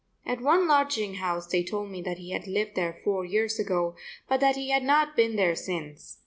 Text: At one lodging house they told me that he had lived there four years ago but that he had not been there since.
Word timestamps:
At 0.25 0.41
one 0.41 0.67
lodging 0.67 1.17
house 1.17 1.45
they 1.45 1.61
told 1.63 1.91
me 1.91 2.01
that 2.01 2.17
he 2.17 2.31
had 2.31 2.47
lived 2.47 2.73
there 2.73 2.99
four 3.03 3.23
years 3.23 3.59
ago 3.59 3.95
but 4.27 4.39
that 4.39 4.55
he 4.55 4.69
had 4.71 4.81
not 4.81 5.15
been 5.15 5.35
there 5.35 5.55
since. 5.55 6.17